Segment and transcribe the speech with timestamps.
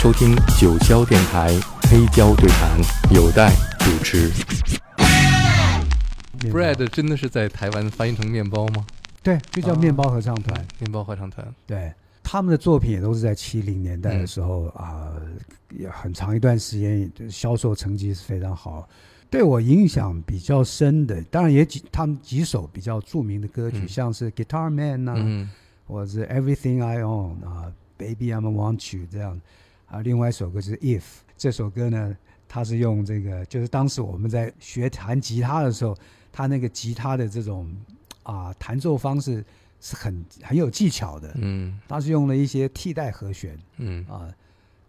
[0.00, 1.48] 收听九霄电台
[1.82, 2.80] 黑胶对谈，
[3.14, 4.30] 有待主持。
[6.50, 8.86] Bread 真的是在台湾翻译成面包吗？
[9.22, 10.66] 对，就叫面包合唱团。
[10.78, 11.92] 面包合唱团，对，
[12.22, 15.12] 他们的作品也都是在七零年代的时候啊，
[15.68, 18.88] 也很长一段时间销售成绩是非常好。
[19.28, 25.46] 对我影响比较深的，当然也几他们几首比较著名的歌曲，像是 Guitar Man 呐，
[25.86, 29.38] 或者是 Everything I Own 啊，Baby I'm Want You 这样。
[29.90, 31.00] 啊，另外一首歌就是《If》
[31.36, 32.16] 这首歌呢，
[32.48, 35.96] 它是用这个，就是当时我们在学弹吉他的时候，
[36.30, 37.68] 它那个吉他的这种
[38.22, 39.44] 啊弹奏方式
[39.80, 41.32] 是很很有技巧的。
[41.36, 43.58] 嗯，它是用了一些替代和弦。
[43.78, 44.32] 嗯，啊，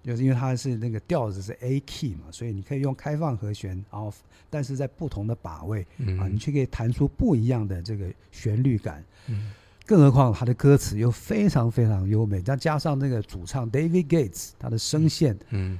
[0.03, 4.13] 就是因为它是那个调子是 A key 嘛，所以你可以用开放和弦，然后
[4.51, 9.03] 但是在不同的把位嗯啊，你却可以弹出不一样的这个旋律感。
[9.27, 9.51] 嗯。
[9.91, 15.77] 更何况他的歌词又非常非常优美，再加上那个主唱 David Gates，他的声线，嗯，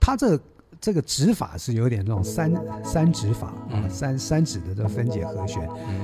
[0.00, 0.36] 他这
[0.80, 6.00] 这个指法是有点那种三三指法啊，三三指的这分解和弦，嗯，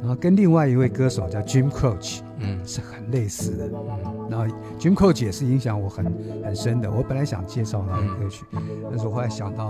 [0.00, 4.46] 然后跟另外一位歌手叫 Jim Croce，嗯，是很类似的，嗯，然后
[4.80, 6.02] Jim Croce 也是影响我很
[6.42, 6.90] 很深的。
[6.90, 8.46] 我本来想介绍他的歌曲，
[8.88, 9.66] 但是我后来想到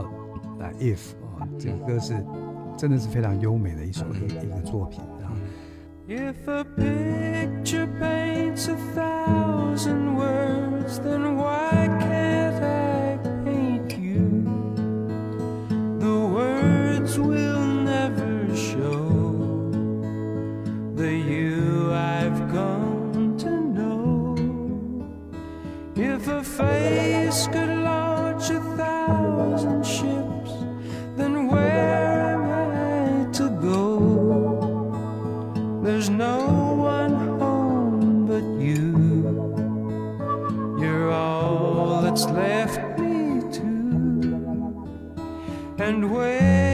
[0.60, 1.00] 啊 If
[1.40, 2.24] 啊，这个歌是
[2.78, 5.00] 真的是非常优美的一首一一个作品。
[6.08, 14.44] If a picture paints a thousand words, then why can't I paint you?
[15.98, 17.45] The words will
[45.86, 46.65] and when.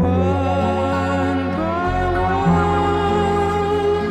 [0.00, 1.98] One by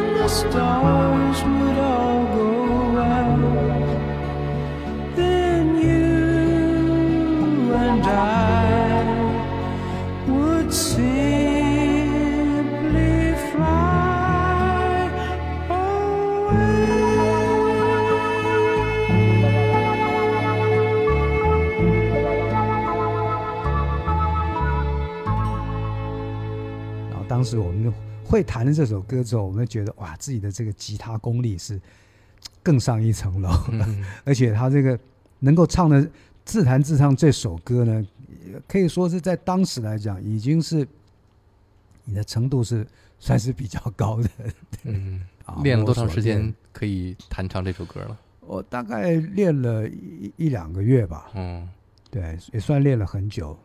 [0.03, 1.56] one the stars
[27.38, 27.94] 当时我们
[28.25, 31.80] 会弹了这首歌之后，我们觉得哇，自己的这个吉他功力是
[32.64, 33.52] 更上一层楼，
[34.25, 35.00] 而且他这个
[35.38, 36.09] 能够唱的
[36.44, 38.03] 自弹自唱这首歌呢，
[38.68, 40.88] 可以说是在当时来讲，已经是
[42.06, 42.84] 你的程度是
[43.20, 44.30] 算是比较高的。
[44.86, 48.20] 嗯， 啊练了多长时间可以弹唱这首歌了？
[48.40, 51.70] 我大概练了一一两个月吧，嗯，
[52.09, 53.56] 对，也算练了很久。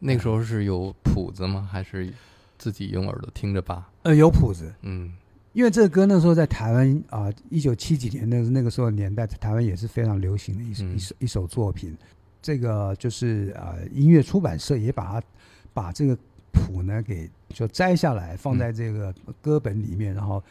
[0.00, 1.66] 那个时候是有谱子吗？
[1.72, 2.12] 还是
[2.58, 3.90] 自己用耳朵听着吧？
[4.02, 5.12] 呃，有谱子，嗯。
[5.52, 10.94] 因为这个歌那时候在台湾啊，一九七几年那个那个时候年代，在台湾也是非常流行的一首、嗯。
[10.94, 11.96] 一首一首作品。
[12.42, 15.26] 这个就是呃，音乐出版社也把它
[15.72, 16.16] 把这个
[16.52, 20.44] 谱呢给就摘下来，放在这个歌本里面，然后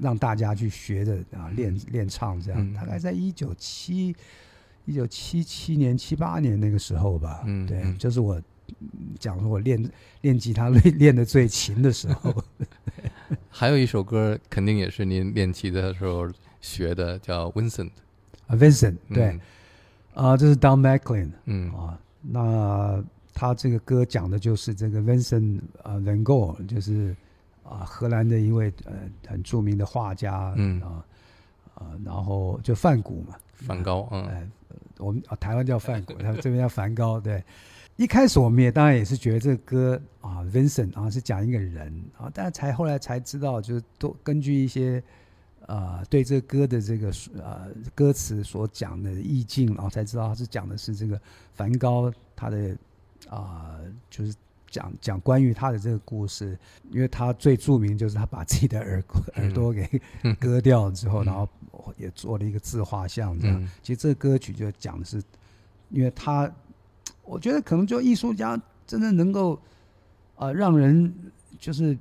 [0.00, 2.60] 让大家去学着啊练练唱，这样。
[2.60, 2.72] 嗯。
[2.72, 4.14] 大概在一九七
[4.84, 8.44] 一九七七年、七八年那个时候吧，嗯对就是我嗯
[9.18, 9.90] 讲说我练
[10.22, 12.34] 练吉他练练的最勤的时候。
[13.50, 16.30] 还有一首歌，肯定也是您练琴的时候
[16.60, 17.86] 学的，叫《Vincent》。
[18.46, 19.40] 啊，Vincent，对，嗯
[20.14, 23.02] 啊、这是 Don McLean 嗯啊，那
[23.34, 27.16] 他这个歌讲的就是这个 Vincent 啊 Van Gogh，就是
[27.64, 28.92] 啊荷兰的一位呃
[29.26, 31.04] 很著名的画家，嗯啊
[31.74, 34.48] 啊，然后就梵谷嘛，梵高，嗯哎，
[34.98, 37.18] 我们、啊、台湾叫梵谷，他们这边叫梵高。
[37.18, 37.42] 对，
[37.96, 45.02] 一开始我们也当然也是觉得这个歌啊，Vincent 啊是讲一个人啊，但是才后来才知道，就是多根据一些
[45.66, 47.10] 呃对这个歌的这个
[47.42, 51.20] 呃歌词所讲的意境，然后才知道他是讲的是这个
[51.54, 52.76] 梵高他的
[53.28, 54.32] 啊、就是
[54.68, 56.56] 讲讲关于他的这个故事，
[56.90, 59.02] 因为他最著名就是他把自己的耳
[59.36, 59.88] 耳朵给
[60.38, 61.24] 割掉之后，嗯。
[61.24, 61.48] 然后
[61.96, 63.60] 也做了一个自画像这样。
[63.60, 63.68] 嗯。
[63.82, 65.20] 其实这个歌曲就讲的是，
[65.88, 66.48] 因为他，
[67.26, 69.60] 我觉得可能就艺术家真的能够，
[70.36, 71.12] 呃，让人
[71.58, 71.96] 就是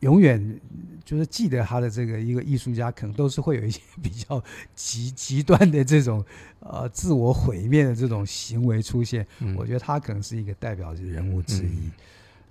[0.00, 0.60] 永远
[1.04, 4.42] 就是记得他的这个一个艺术家，可能都是会有一些比较
[4.74, 6.24] 极极端的这种
[6.60, 9.26] 呃自我毁灭的这种行为出现。
[9.40, 11.86] 嗯我觉得他可能是一个代表人物之一。
[11.86, 11.92] 嗯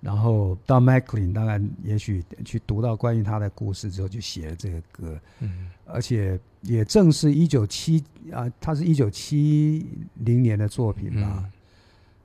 [0.01, 5.19] 然后到 McLean，当然也许去读到关于他的故事之后，就写了这个歌。
[5.39, 9.83] 嗯而且也正是一九七啊，他是一九七
[10.15, 11.51] 零年的作品嘛，嗯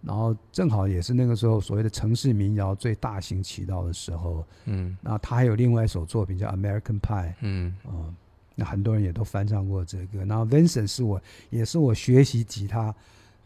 [0.02, 4.44] 然后正好也是那个时候所谓的城市民谣最大行其道的时候。
[4.64, 4.96] 嗯。
[5.00, 7.74] 那他还有另外一首作品叫《American Pie》，嗯。
[7.84, 8.12] 哦，
[8.54, 10.24] 那很多人也都翻唱过这个。
[10.24, 11.20] 然后 Vincent 是我
[11.50, 12.94] 也是我学习吉他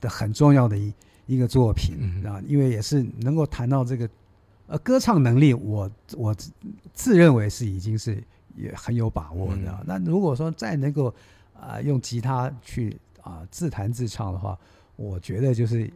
[0.00, 0.92] 的很重要的一
[1.26, 1.96] 一个作品。
[1.98, 2.24] 嗯。
[2.24, 4.08] 啊，因为也是能够谈到这个
[4.66, 6.52] 呃歌唱能力，我我自
[6.92, 8.22] 自认为是已经是
[8.56, 9.84] 也很有把握的。
[9.84, 11.12] 那如果说再能够
[11.52, 14.58] 啊、用吉他去啊、自弹自唱的话，
[14.96, 15.90] 我觉得就是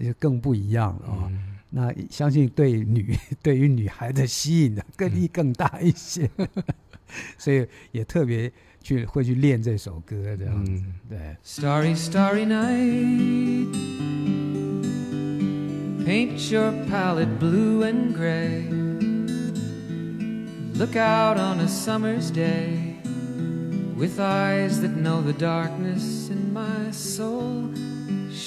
[0.00, 1.28] 也更不一样了啊。
[1.30, 6.28] 嗯那相信对女对于女孩的吸引的更力更大一些，
[7.38, 8.52] 所以也特别
[8.82, 10.72] 去会去练这首歌这样子。
[10.72, 13.68] 嗯对，Starry, starry night.
[16.04, 18.64] Paint your palette blue and gray.
[20.74, 22.96] Look out on a summer's day
[23.96, 27.70] with eyes that know the darkness in my soul.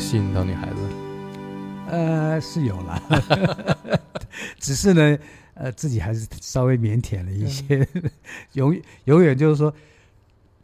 [0.00, 0.76] 吸引到女孩子？
[1.88, 4.00] 呃，是有了，
[4.58, 5.18] 只是呢，
[5.54, 7.86] 呃，自己还是稍微腼腆了一些，
[8.54, 9.72] 永永远就是说，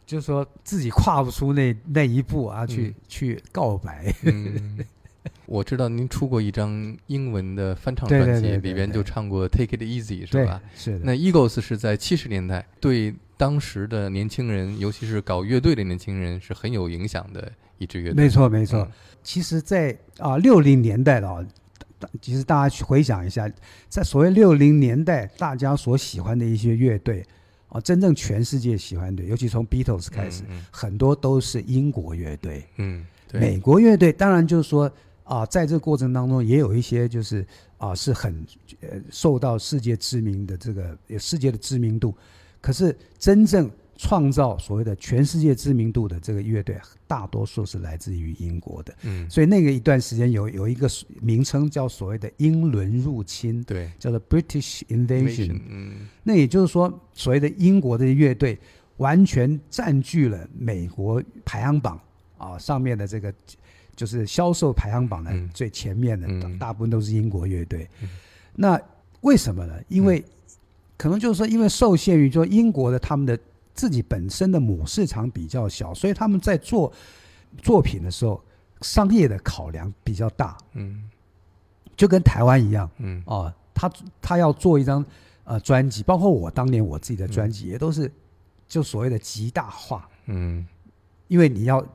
[0.05, 4.13] 就是说自己跨不出那那一步啊，去、嗯去告白。
[4.23, 4.79] 嗯，
[5.45, 10.99] 我知道您出过一张英文的翻唱专辑，里边就唱过《Take It Easy》，是吧？，是的。
[11.03, 18.23] 那 Eagles 是在七十年代对当时的年轻人，尤其是搞乐队的年轻人是很有影响的一支乐队。
[18.23, 18.79] 没错，没错。
[18.79, 18.91] 嗯
[19.23, 21.45] 其实在，啊六零年代的啊，
[21.99, 23.51] 大其实大家去回想一下，
[23.89, 27.25] 在所谓六零年代，大家所喜欢的一些乐队
[27.67, 32.63] 啊，真正全世界喜欢的，尤其从 Beatles 开始，嗯很多都是英国乐队。
[32.77, 34.89] 嗯，对美国乐队当然就是说
[35.25, 37.45] 啊，在这个过程当中也有一些就是
[37.77, 38.45] 啊是很
[38.79, 42.15] 呃受到世界知名的这个世界的知名度，
[42.67, 48.93] 可是真正创造所谓的全世界知名度的这个乐队，大多数是来自于英国的。
[49.03, 50.85] 嗯，所以那个一段时间有有一个
[51.21, 55.61] 名称叫所谓的英伦入侵，对叫做 British Invasion。
[55.69, 58.59] 嗯那也就是说，所谓的英国的乐队
[58.97, 61.97] 完全占据了美国排行榜
[62.37, 63.33] 啊上面的这个
[63.95, 67.87] 就是销售排行榜的嗯最前面的，嗯大部分都是英国乐队。
[68.01, 68.09] 嗯
[68.53, 68.77] 那
[69.21, 69.73] 为什么呢？
[69.87, 70.23] 因为、
[70.97, 73.37] 可能就是说，因为受限于说英国的他们的
[73.73, 76.91] 自己本身的母市场比较小，所以他们在做
[77.61, 78.43] 作品的时候，
[78.81, 81.09] 商业的考量比较大，嗯
[81.95, 82.89] 就跟台湾一样。
[82.97, 83.21] 嗯。
[83.25, 85.05] 哦，他他要做一张
[85.43, 88.11] 呃专辑，包括我当年我自己的专辑也都是
[88.67, 90.67] 就所谓的极大化，嗯。
[91.27, 91.85] 因为你要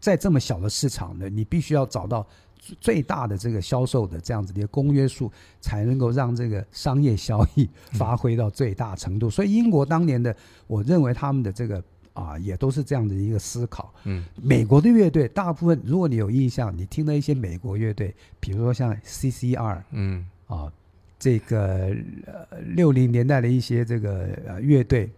[0.00, 2.26] 在这么小的市场呢，你必须要找到
[2.62, 9.28] 最最大的这个销售的这样子的公约数，才能够让这个商业效益发挥到最大程度。
[9.28, 10.34] 所以英国当年的，
[10.68, 11.82] 我认为他们的这个
[12.14, 13.92] 啊、也都是这样的一个思考。
[14.04, 19.82] 嗯美国的乐队大部分，如果你有印象，你听了一些美国乐队，比如说像 CCR。
[19.90, 20.70] 嗯啊，
[21.18, 25.10] 这个呃六零年代的一些这个呃乐队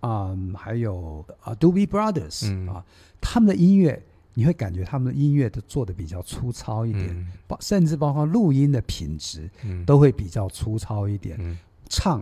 [0.00, 2.84] 啊、还有啊 Doobie Brothers 嗯啊，
[3.22, 4.02] 他们的音乐
[4.34, 7.26] 你会感觉他们的音乐都做的比较粗糙一点，嗯。
[7.46, 9.84] 包甚至包括录音的品质嗯。
[9.84, 11.56] 都会比较粗糙一点，嗯。
[11.88, 12.20] 唱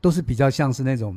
[0.00, 1.16] 都是比较像是那种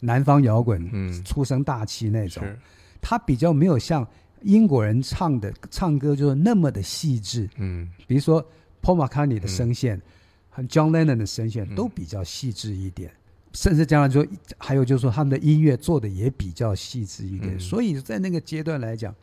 [0.00, 1.24] 南方摇滚，嗯。
[1.24, 2.58] 粗声大气那种，是。
[3.00, 4.06] 他比较没有像
[4.42, 7.88] 英国人唱的唱歌就是那么的细致，嗯。
[8.06, 8.44] 比如说
[8.82, 10.02] Paul McCartney 的声线
[10.50, 11.74] 和 John Lennon 的声线嗯。
[11.76, 13.12] 都比较细致一点，
[13.52, 14.26] 甚至将来就
[14.58, 17.60] 还有就是说他们的音乐做的也比较细致一点，嗯。
[17.60, 19.14] 所以在那个阶段来讲，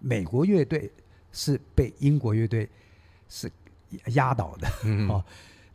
[0.00, 0.90] 美国乐队
[1.32, 2.68] 是被英国乐队
[3.28, 3.50] 是
[4.06, 4.68] 压倒的。
[4.84, 5.24] 嗯哦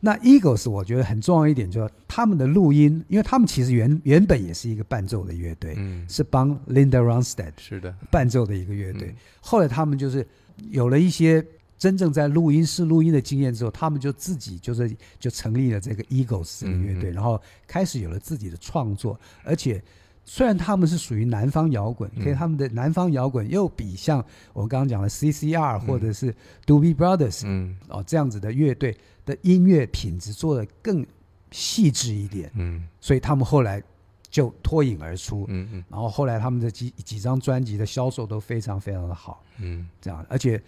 [0.00, 9.08] 那 Eagles 我觉得很重要一点，就是他们的录音，因为他们其实原原本也是一个伴奏的乐队，嗯是帮 Linda Ronstadt 是的伴奏的一个乐队。
[9.08, 10.24] 嗯后来他们就是
[10.70, 11.44] 有了一些
[11.76, 14.88] 真正在录音室录音的经验之后，他们就自己就是
[15.18, 19.18] 就成立了这个 Eagles 这个乐队，嗯嗯然后开始有了自己的创作。
[19.42, 19.82] 而且
[20.30, 22.22] 虽然他们是属于南方摇滚，嗯。
[22.22, 25.80] 可是他们的南方摇滚又比像我刚刚讲的 CCR 嗯。
[25.80, 26.34] 或者是
[26.66, 27.74] Doobie Brothers 嗯。
[27.88, 28.94] 哦这样子的乐队
[29.24, 31.04] 的音乐品质做的更
[31.50, 32.86] 细致一点，嗯。
[33.00, 33.82] 所以他们后来
[34.28, 35.46] 就脱颖而出。
[35.48, 35.84] 嗯嗯。
[35.88, 39.88] 然后后来他们的几几张专辑的销售都非常非常的好，嗯。
[39.98, 40.62] 这样，而且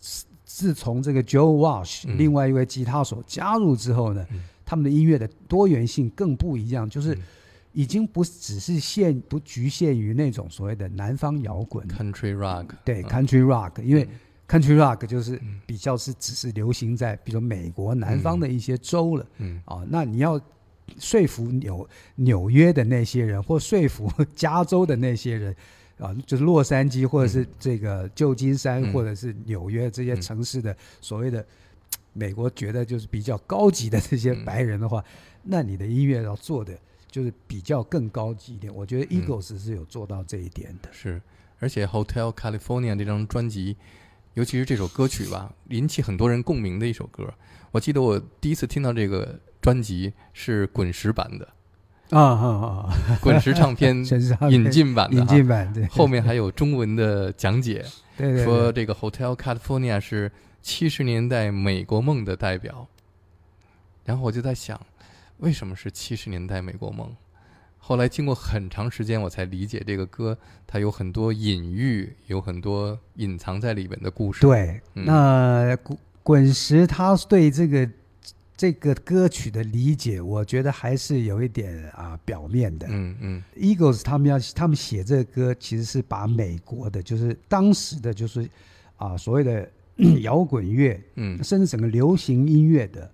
[0.00, 2.18] 自自从这个 Joe Walsh、嗯。
[2.18, 4.42] 另外一位吉他手加入之后呢，嗯。
[4.66, 7.22] 他们的音乐的多元性更不一样，就是嗯
[7.72, 13.04] 已经不只是限不局限于那种所谓的南方摇滚，，Country Rock 对嗯。
[13.04, 14.06] Country Rock，因为
[14.46, 15.60] Country Rock 就是嗯。
[15.66, 19.26] 比较是只是流行在比如说美国南方的一些州了。
[19.38, 19.60] 嗯。
[19.64, 20.40] 啊，那你要
[20.98, 25.56] 说服纽纽约的那些人，或说服加州的那些人，
[25.98, 28.92] 啊，就是洛杉矶或者是这个旧金山、嗯。
[28.92, 31.42] 或者是纽约这些嗯城市的所谓的
[32.12, 34.44] 美国觉得就是比较高级的这些嗯。
[34.44, 35.02] 白人的话，
[35.42, 36.78] 那你的音乐要做的
[37.12, 38.74] 就是比较更高级一点。
[38.74, 40.88] 我觉得嗯 Eagles 是有做到这一点的。
[40.90, 41.22] 是，
[41.60, 43.76] 而且 Hotel California 这张专辑，
[44.34, 47.32] 尤其是这首歌曲吧，引起很多人共鸣的一首歌。
[47.70, 51.48] 我记得我第一次听到这个专辑是滚石版的，
[52.10, 53.18] 啊啊啊！
[53.20, 53.94] 滚石唱片
[54.50, 57.84] 引进版的引，进版对，后面还有中文的讲解，
[58.16, 62.88] 对对说这个 Hotel California 是七十年代美国梦的代表。
[64.04, 64.80] 然后我就在想，
[65.42, 67.14] 为什么是七十年代美国梦？
[67.78, 77.90] 后来经过很长时间，我才理解这个歌它有很多隐喻，有很多隐藏在里面的故事。，对，嗯那滚滚石他对这个
[78.56, 82.86] 这个歌曲的理解，我觉得还是有一点啊表面的。
[82.88, 88.48] 嗯嗯 Eagles 他们要他们写这个歌，其实是把美国的，就是当时的就是
[88.96, 89.68] 啊所谓的
[90.22, 93.10] 摇滚乐，嗯甚至整个流行音乐的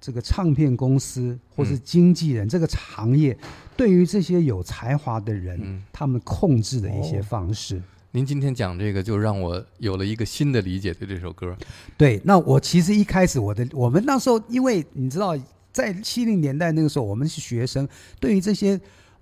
[0.00, 3.36] 这个唱片公司或是嗯经纪人、这个行业，
[3.76, 5.82] 对于这些有才华的人，嗯。
[5.92, 7.82] 他们控制的一些哦方式。
[8.12, 11.54] 您今天讲这个，就让我有了一个新的理解对这首歌。
[11.96, 15.38] 对，那我其实一开始我的我们那时候，因为你知道，
[15.70, 17.86] 在七零年代那个时候，我们是学生，
[18.18, 18.80] 对于这些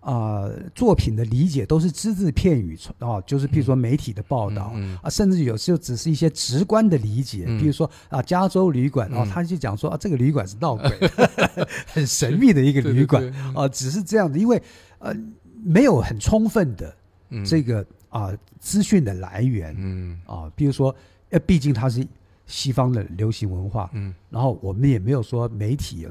[0.08, 4.72] 啊、呃作品的理解都是只字片语啊，就是譬如说媒体的报道。
[4.74, 7.58] 嗯啊，甚至有时候只是一些直观的理解，嗯。
[7.60, 13.22] 比如说啊，加州旅馆哦嗯，他就讲说啊，这个旅馆是闹鬼的， 很神秘的一个旅馆
[13.54, 14.62] 啊，只是这样的，因为
[14.98, 15.14] 呃
[15.62, 16.96] 没有很充分的
[17.28, 17.44] 嗯。
[17.44, 20.18] 这个啊资讯的来源嗯。
[20.24, 20.94] 啊，比如说，
[21.28, 22.06] 呃，毕竟它是
[22.46, 24.14] 西方的流行文化，嗯。
[24.30, 26.08] 然后我们也没有说媒体有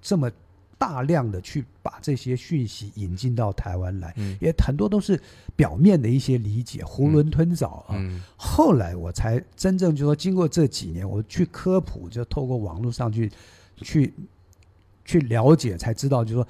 [0.00, 0.30] 这么
[0.78, 4.36] 大量的去把这些讯息引进到台湾来，嗯。
[4.40, 5.20] 也很多都是
[5.54, 7.96] 表面的一些理解，囫囵吞枣啊。
[7.96, 13.30] 嗯后来我才真正就说，经过这几年，我去科普，就透过网络上去
[13.78, 14.12] 去
[15.04, 16.48] 去了解，才知道，就是说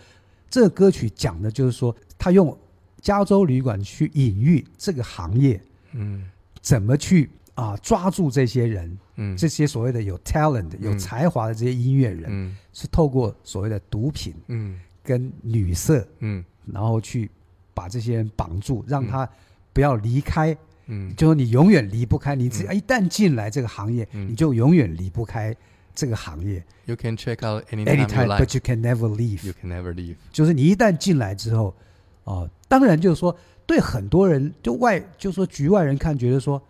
[0.50, 2.56] 这歌曲讲的就是说，他用
[3.00, 5.60] 加州旅馆去隐喻这个行业
[5.92, 6.28] 嗯。
[6.60, 17.28] 怎么去啊抓住这些人，嗯这些所谓的有 talent、有嗯才华的这些音乐人，嗯是透过所谓的毒品嗯跟女色，嗯然后去
[17.74, 19.28] 把这些人绑住，让他
[19.72, 20.56] 不要离开。
[20.88, 25.52] 嗯就说你永远离不开，你只要嗯一旦进来这个行业，嗯你就永远离不开
[25.94, 26.62] 这个行业。
[26.84, 28.44] ，You can check out anytime you Anytime, like.
[28.44, 29.44] but you can never leave。
[29.44, 30.14] You can never leave.
[30.30, 31.74] 就是你一旦进来之后，
[32.22, 36.62] 哦，当然就是说，对很多人就外就说局外人看，觉得说，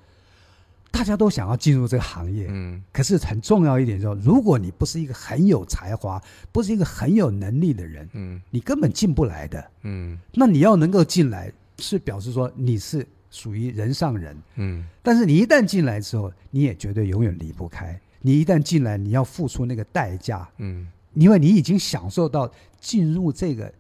[0.91, 2.83] 大家都想要进入这个行业，嗯。
[2.93, 8.41] 可是很重要一点就是，如果你不是一个很有才华，不是一个很有能力的人，嗯。
[8.51, 9.71] 你根本进不来的。
[9.83, 10.19] 嗯。
[10.33, 14.37] 那你要能够进来，是表示说你是属于人上人。
[14.55, 14.87] 嗯。
[15.03, 17.99] 但是你一旦进来之后，你也绝对永远离不开。
[18.21, 20.89] 你一旦进来，你要付出那个代价，嗯。
[21.15, 23.73] 因为你已经享受到进入这个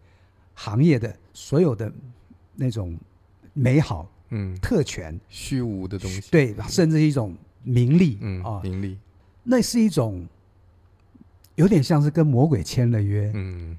[0.54, 1.92] 行业的所有的
[2.54, 2.98] 那种
[3.52, 6.30] 美好嗯，特权，虚无的东西。
[6.30, 8.96] 对，甚至一种名利嗯啊，名利。
[9.42, 10.26] 那是一种
[11.54, 13.76] 有点像是跟魔鬼签了约，嗯，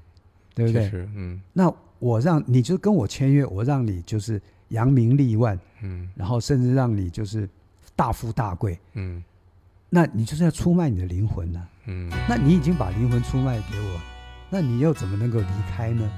[0.54, 0.90] 对不对？
[1.14, 1.40] 嗯。
[1.52, 6.08] 那我让你就跟我签约，我让你就是扬名立万，嗯。
[6.14, 7.48] 然后甚至让你就是
[7.94, 9.22] 大富大贵，嗯。
[9.90, 14.00] 那你就是要出卖你的灵魂呢、嗯，那你已经把灵魂出卖给我，
[14.50, 16.10] 那你又怎么能够离开呢？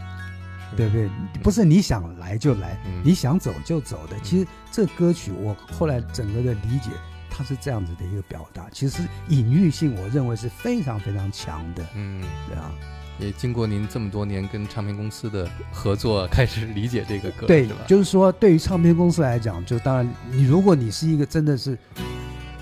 [0.70, 1.10] 是对不对？
[1.42, 4.16] 不是你想来就来，嗯你想走就走的。
[4.22, 6.90] 其实这歌曲我后来整个的理解，
[7.28, 12.70] 它是这样子的一个表达，其实隐喻性我认为是非常非常强的，嗯，对啊。
[13.18, 21.76] 也经过您这么多年跟唱片公司的合作，开始理解这个歌，对是？，就是说，对于唱片公司来讲，就当然，你如果你是一个真的是，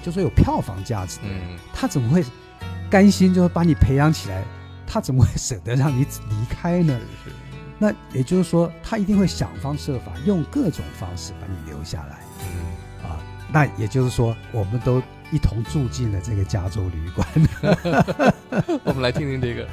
[0.03, 2.25] 就说有票房价值的人，嗯他怎么会
[2.91, 4.43] 甘心就是把你培养起来？
[4.85, 6.99] 他怎么会舍得让你离开呢？
[7.23, 7.31] 是
[7.79, 13.21] 那也就是说，他一定会想方设法，用各种方式把你留下来嗯啊。
[13.53, 17.27] 那也就是说，我们都一同住进了这个加州旅馆。
[18.85, 19.67] 我们来听听这个，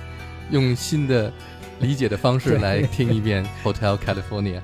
[0.51, 1.33] 用新的
[1.79, 4.59] 理解的方式来听一遍 《Hotel California》。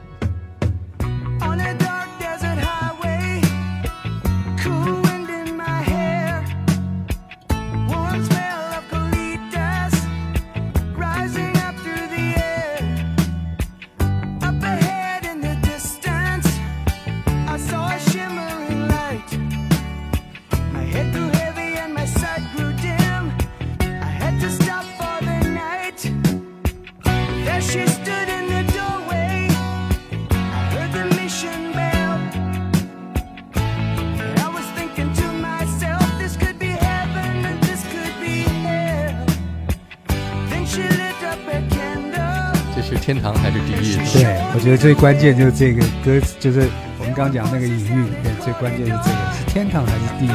[44.82, 46.68] 最关键就是这个歌词，就是
[46.98, 50.32] 我们刚讲那个隐喻里面最关键是这个，是天堂还是地狱？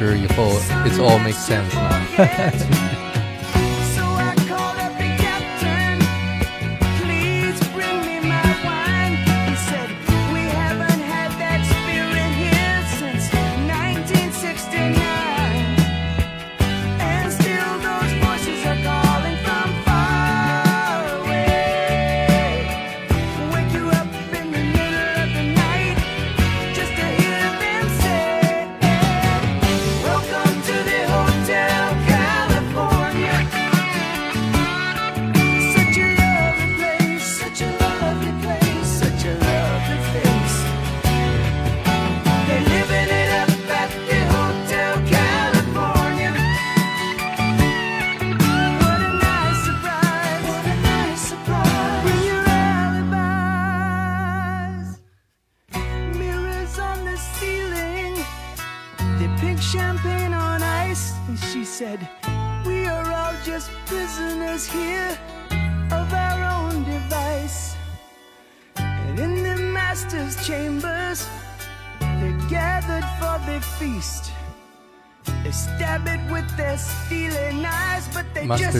[0.00, 0.04] remember.
[0.06, 0.52] 您的解释以后
[0.84, 2.93] ，it's all makes sense 了。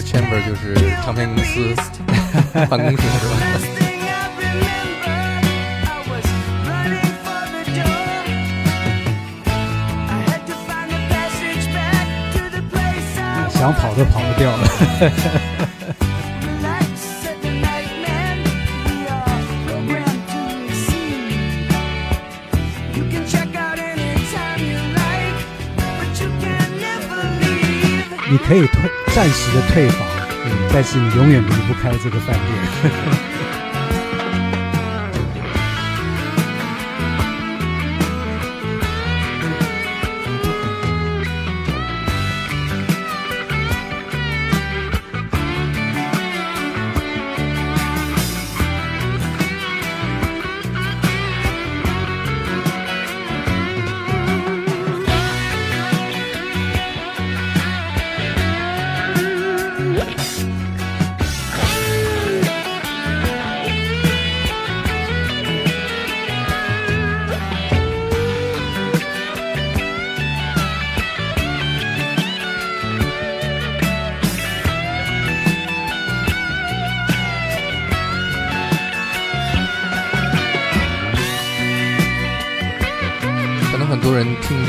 [0.04, 1.74] chamber 就是唱片公司
[2.68, 4.74] 办公室是吧？
[13.50, 15.53] 想跑都跑不掉了。
[28.34, 30.04] 你可以退暂时的退房，
[30.72, 33.33] 但是你永远离不开这个饭店。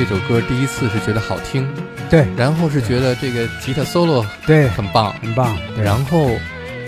[0.08, 1.68] 这首歌第一次是觉得好听，
[2.12, 5.58] 对然后是觉得这个吉他 solo 对，很棒，很棒。
[5.84, 6.30] 然后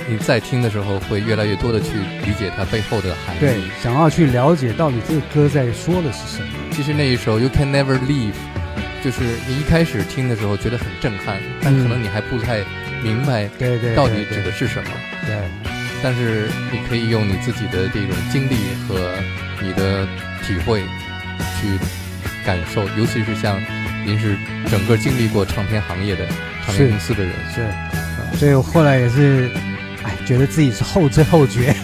[0.08, 3.40] 你再听的时候会越来越多的去理解它背后的含义。
[3.40, 6.50] 对，想要去了解到底这个歌在说的是什么。
[6.72, 8.34] 其实那一首《You Can Never Leave》，
[9.04, 12.60] 就是你一开始听的时候觉得很震撼，但可能你还不太
[13.02, 14.90] 明白对对，到底指的是什么。
[15.26, 15.36] 对
[16.04, 18.56] 但是你可以用你自己的这种经历
[18.88, 19.12] 和
[19.60, 20.06] 你的
[20.46, 20.84] 体会
[21.60, 21.80] 去
[22.48, 23.62] 感受，尤其是像
[24.06, 24.38] 您是
[24.72, 26.26] 整个经历过唱片行业的
[26.66, 29.52] 唱片公司的人，是，所以我后来也是，
[30.02, 31.76] 哎，觉得自己是后知后觉，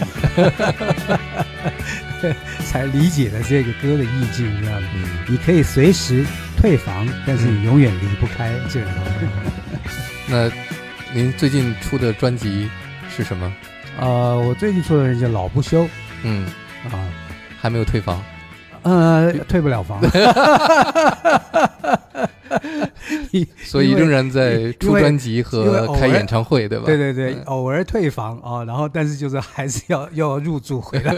[2.65, 4.87] 才理解了这个歌的意境，这样子。
[4.95, 9.27] 嗯，你可以随时退房，但是你永远离不开这个东西。
[10.27, 10.49] 那
[11.13, 12.69] 您最近出的专辑
[13.13, 13.53] 是什么？
[13.99, 15.83] 呃，我最近出的叫《老不休》
[16.23, 16.45] 嗯，
[16.89, 17.03] 啊，
[17.59, 18.23] 还没有退房。
[18.83, 19.99] 呃，退不了房，
[23.63, 26.85] 所以仍然在出专辑和开演唱会，对吧？
[26.85, 31.13] 对对对，嗯偶尔退房啊，然后但是就是还是要要入住回来。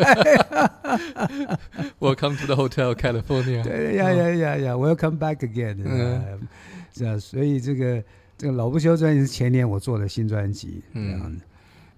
[1.99, 3.63] Welcome to the Hotel California。
[3.67, 5.78] 对呀呀呀呀，Welcome back again。
[5.84, 6.47] 嗯嗯，
[6.93, 8.04] 这样，所以这个
[8.38, 11.41] 这个老不休专辑是前年我做的新专辑，这样嗯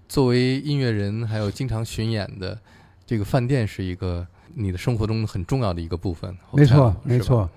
[0.08, 2.58] 作为音乐人，还有经常巡演的，
[3.06, 4.26] 这个饭店是一个
[4.58, 6.36] 你的生活中很重要的一个部分。
[6.52, 7.48] 没错没错。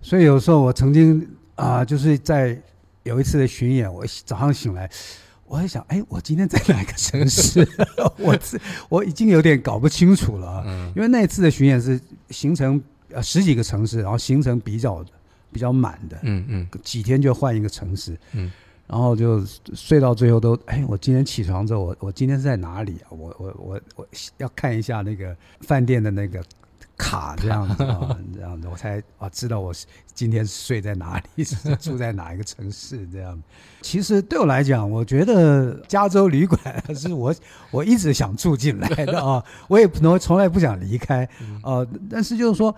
[0.00, 2.58] 所以有时候我曾经啊、就是在
[3.02, 4.90] 有一次的巡演，我早上醒来，
[5.46, 7.66] 我在想，哎，我今天在哪个城市？
[8.18, 10.92] 我自我已经有点搞不清楚了啊，嗯。
[10.96, 15.04] 因为那一次的巡演是行程呃十几个城市，然后行程比较
[15.52, 16.68] 比较满的，嗯嗯。
[16.82, 18.50] 几天就换一个城市，嗯，
[18.92, 23.08] 然后就睡到最后都，哎，我今天起床之后，我我今天是在哪里啊？
[23.08, 26.44] 我我我我要看一下那个饭店的那个
[26.98, 33.42] 卡，这样子啊， 这样子我才啊知道我是今天睡在哪里， 是住在哪一个城市这样。
[33.80, 36.60] 其实对我来讲，我觉得加州旅馆
[36.94, 37.34] 是我
[37.70, 41.24] 我一直想住进来的啊，我也从从来不想离开
[41.62, 42.76] 啊呃，但是就是说，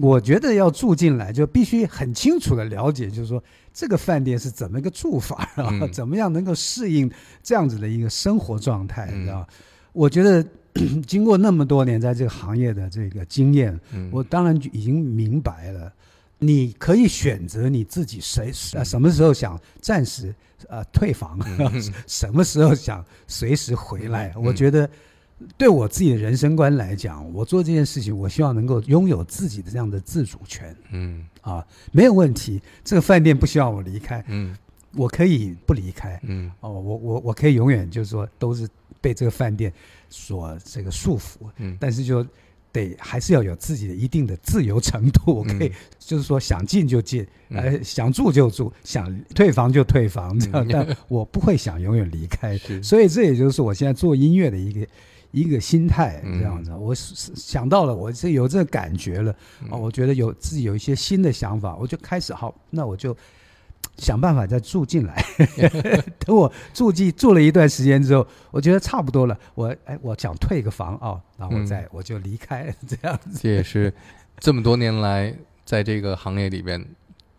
[0.00, 3.42] 我觉得要住进来，就必须很清楚的了解，就是说
[3.74, 5.92] 这个饭店是怎么一个住法，然后嗯。
[5.92, 7.10] 怎么样能够适应
[7.42, 9.20] 这样子的一个生活状态，嗯。
[9.20, 9.46] 你知道？
[9.92, 10.44] 我觉得
[11.06, 14.08] 经过那么多年在这个行业的这个经验，嗯。
[14.12, 15.92] 我当然就已经明白了，
[16.38, 20.32] 你可以选择你自己谁呃什么时候想暂时
[20.68, 21.38] 呃退房，
[22.06, 24.32] 什么时候想随时回来。
[24.36, 24.44] 嗯。
[24.44, 24.88] 我觉得
[25.56, 32.60] 对我自己的人生观来讲，我做这件事情，我希望能够拥有自己的这样的自主权嗯啊，没有问题。
[32.84, 34.56] 这个饭店不需要我离开，嗯
[34.94, 36.20] 我可以不离开。
[36.24, 38.68] 嗯哦，我我我可以永远就是说都是
[39.00, 39.72] 被这个饭店
[40.08, 42.26] 所这个束缚，嗯但是就
[42.72, 45.36] 得还是要有自己的一定的自由程度。
[45.36, 50.66] 我可以、嗯 就是说想进就进，嗯呃，想住就住，想退房就退房，这样。
[50.66, 54.86] 嗯但 我不会想永远离开，是所以这也就是我现在做音乐的一个。
[55.32, 63.16] 一个心态嗯这样子，我是是想到了，我是有这个感觉了嗯啊，我觉得有自己有一些新的想法，我就开始好，那我就
[63.96, 65.24] 想办法再住进来。
[66.20, 73.40] 等我住进住了一段时间之后，我觉得差不多了，我哎，我想退个房啊，然后我再、嗯我就离开这样子。
[73.42, 73.92] 这也是
[74.38, 76.84] 这么多年来在这个行业里边，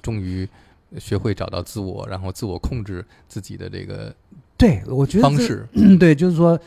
[0.01, 0.47] 终于
[0.99, 4.13] 学会找到自我，然后自我控制自己的这个
[4.58, 5.67] 对，我觉得方式。
[5.73, 6.60] 嗯， 对，就是说，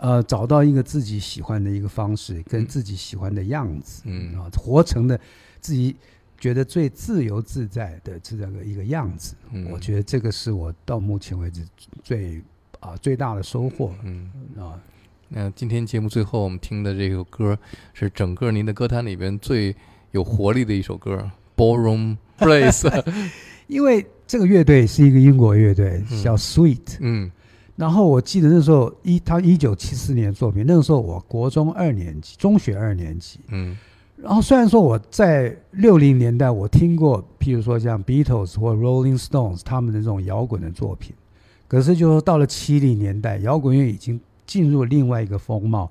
[0.00, 5.18] 呃，找到一个自己喜欢的一个方式，跟嗯自己喜欢的样子，嗯啊，活成的
[5.60, 5.96] 自己
[6.38, 9.34] 觉得最自由自在的这样的一个样子。
[9.50, 11.62] 嗯我觉得这个是我到目前为止
[12.02, 12.42] 最
[12.80, 14.78] 啊、最大的收获嗯，啊。
[15.30, 17.58] 那今天节目最后我们听的这首歌
[17.92, 19.74] 是整个您的歌坛里边最
[20.12, 22.82] 有活力的一首歌《Ballroom Place
[23.66, 26.98] 》。因为这个乐队是一个英国乐队，嗯叫 Sweet。
[27.00, 27.30] 嗯
[27.78, 33.38] 然后我记得那时候一他一九七四年的作品，那个时候我国中二年级，中学二年级。
[33.50, 33.78] 嗯
[34.20, 41.14] 然后虽然说我在六零年代我听过，譬如说像 Beatles 或 Rolling Stones 他们的这种摇滚的作品，
[41.68, 45.88] 可是就到了七零年代，摇滚乐已经进入另外一个风貌。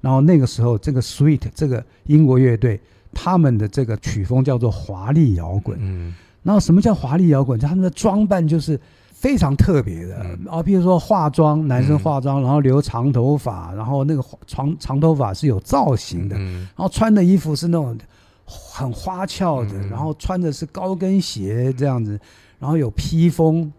[0.00, 2.80] 然后那个时候，这个 Sweet 这个英国乐队，
[3.14, 5.78] 他们的这个曲风叫做华丽摇滚。
[5.80, 6.12] 嗯
[6.42, 7.56] 然后什么叫华丽摇滚？
[7.60, 8.80] 他们的装扮就是
[9.20, 10.46] 非常特别的嗯。
[10.48, 11.98] 啊，比如说化妆，男生嗯。
[11.98, 16.60] 化妆，然后留长头发，然后那个长长头发是有造型的，嗯。
[16.74, 17.98] 然后穿的衣服是那种
[18.46, 19.90] 很花俏的，嗯。
[19.90, 22.18] 然后穿的是高跟鞋这样子，
[22.58, 23.70] 然后有披风，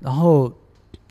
[0.00, 0.50] 然后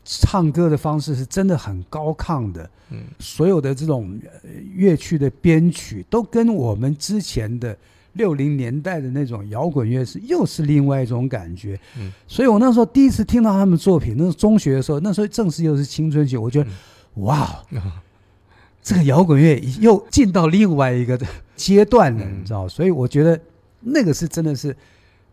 [0.02, 3.04] 唱歌的方式是真的很高亢的，嗯。
[3.20, 7.76] 所有的这种呃乐曲的编曲都跟我们之前的
[8.14, 11.78] 六零年代的那种摇滚乐是又是另外一种感觉。
[11.98, 16.70] 嗯所以我那时候第一次听到他们作品，那是中学的时候，那时候正是又是青春期，我觉得、
[17.14, 17.62] 哇，
[18.82, 21.18] 这个摇滚乐又进到另外一个
[21.54, 22.68] 阶段了，嗯你知道？
[22.68, 23.38] 所以我觉得
[23.80, 24.76] 那个是真的是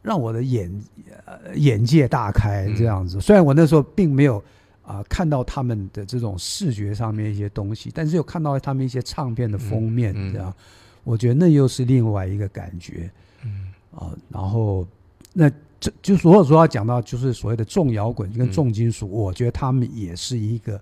[0.01, 0.71] 让我的眼
[1.25, 3.19] 呃眼界大开嗯这样子。
[3.19, 4.43] 虽然我那时候并没有
[4.83, 10.53] 啊、看到他们的这种视觉上面一些东西，但是有看到他们一些唱片的封面嗯嗯这样，
[11.03, 13.09] 我觉得那又是另外一个感觉
[13.43, 14.11] 嗯啊。
[14.29, 14.87] 然后
[15.33, 20.79] 那这就所有说要讲到就是所谓的重摇滚跟嗯重金属，我觉得他们也是一个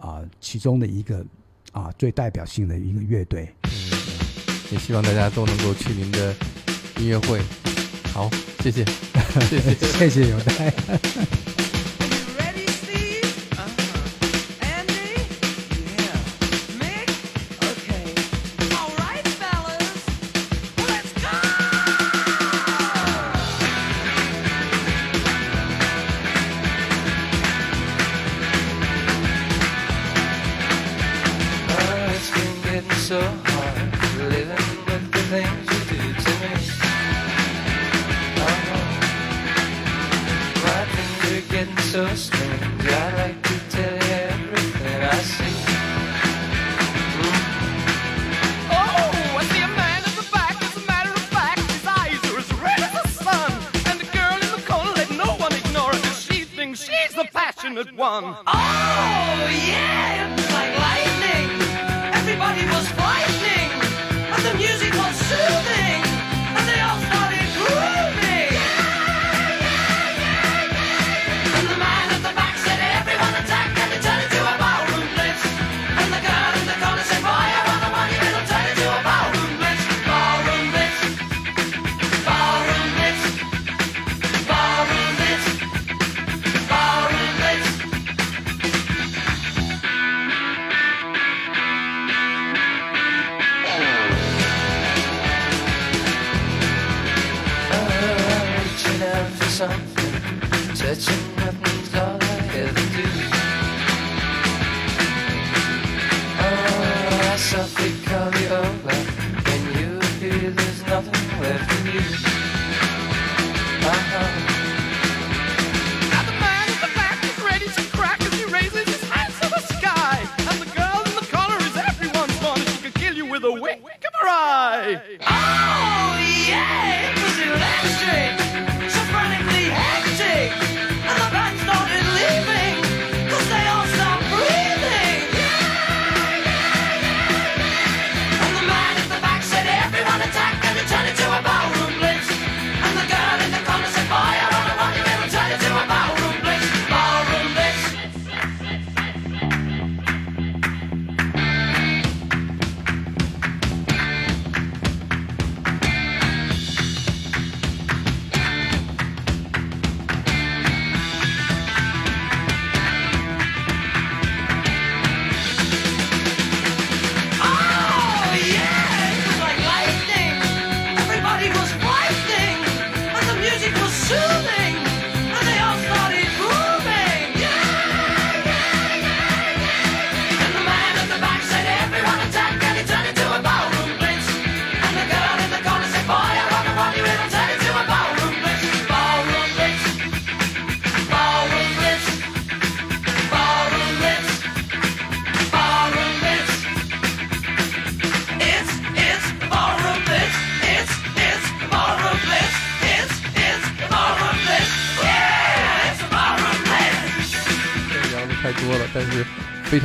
[0.00, 1.24] 啊、其中的一个
[1.72, 3.48] 啊最代表性的一个乐队。
[3.64, 3.70] 嗯，
[4.70, 6.34] 也希望大家都能够去您的
[6.98, 7.40] 音乐会。
[8.12, 8.84] 好，谢谢，
[9.48, 9.74] 谢谢。
[9.74, 10.72] 谢谢有待。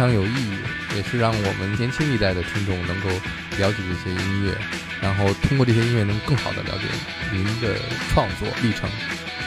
[0.03, 3.09] 常有意义，也是让我们年轻一代的听众能够
[3.57, 4.53] 了解这些音乐，
[5.01, 6.83] 然后通过这些音乐能更好的了解
[7.31, 8.89] 您的创作历程。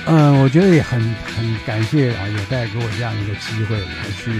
[0.07, 0.99] 嗯，我觉得也很
[1.37, 4.31] 很感谢啊，有带给我这样一个机会来去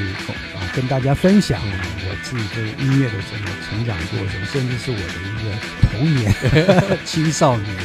[0.57, 5.53] 啊跟大家分享啊我自己对音乐的整个成长过程，甚至是我的一个
[5.83, 7.77] 童年、 青少年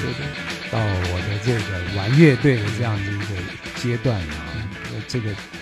[0.71, 3.35] 到我的这个玩乐队的这样的一个
[3.75, 4.55] 阶段啊，
[4.93, 5.60] 呃这个呃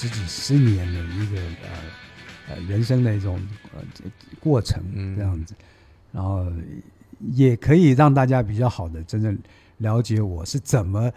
[0.00, 3.34] 十几十年的一个呃呃人生的一种
[3.74, 4.04] 呃这
[4.38, 5.54] 过程嗯这样子，
[6.12, 6.46] 然后
[7.32, 9.36] 也可以让大家比较好的真正
[9.78, 11.10] 了解我是怎么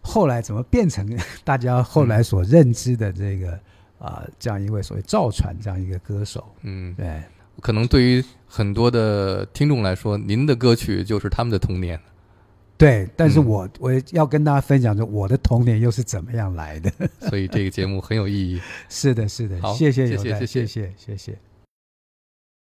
[0.00, 1.06] 后来怎么变成
[1.44, 3.60] 大家后来所认知的这个
[3.98, 6.42] 啊、这样一位所谓造船这样一个歌手。
[6.62, 7.22] 嗯，对，
[7.60, 12.00] 可能对于很多的听众来说，您的歌曲就是他们的童年。
[12.82, 16.90] 对，但是我我要跟大家分享说，我的童年又是怎么样来的，
[17.30, 18.60] 所以这个节目很有意义。
[18.88, 21.38] 是的，是的，谢谢，谢谢，谢谢，谢谢。